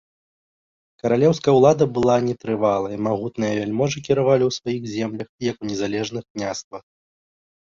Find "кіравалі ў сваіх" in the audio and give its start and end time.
4.09-4.83